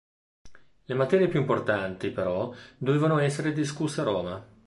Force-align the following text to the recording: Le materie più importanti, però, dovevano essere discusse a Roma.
Le 0.83 0.95
materie 0.95 1.27
più 1.27 1.39
importanti, 1.39 2.09
però, 2.09 2.51
dovevano 2.75 3.19
essere 3.19 3.53
discusse 3.53 4.01
a 4.01 4.05
Roma. 4.05 4.43